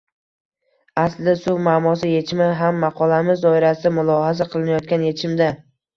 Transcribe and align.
Aslida 1.01 1.35
suv 1.41 1.59
muammosi 1.67 2.09
yechimi 2.13 2.47
ham 2.61 2.79
maqolamiz 2.85 3.45
doirasida 3.47 3.93
mulohaza 3.99 4.49
qilinayotgan 4.55 5.05
yechimda 5.11 5.53